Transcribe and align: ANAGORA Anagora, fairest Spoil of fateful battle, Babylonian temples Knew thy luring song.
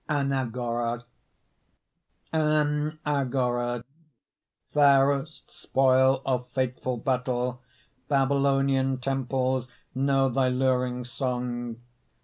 ANAGORA 0.09 1.03
Anagora, 2.33 3.83
fairest 4.73 5.51
Spoil 5.51 6.23
of 6.25 6.49
fateful 6.55 6.97
battle, 6.97 7.61
Babylonian 8.07 8.97
temples 8.97 9.67
Knew 9.93 10.27
thy 10.31 10.49
luring 10.49 11.05
song. 11.05 11.81